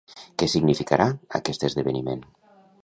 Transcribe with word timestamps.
Què 0.43 0.47
significarà 0.53 1.07
aquest 1.41 1.69
esdeveniment? 1.71 2.27